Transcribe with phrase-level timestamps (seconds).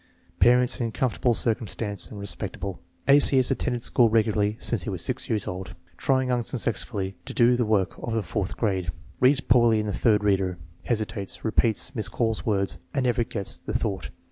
[0.39, 2.79] Parents in comfortable circumstances and respectable.
[3.07, 3.19] A.
[3.19, 3.37] C.
[3.37, 5.75] has attended school regularly since he was 6 years old.
[5.95, 8.89] Trying unsuccessfully to do the work of the fourth grade.
[9.19, 10.57] Reads poorly in the third reader.
[10.85, 14.09] Hesitates, repeats, miscalls words, and never gets the thought.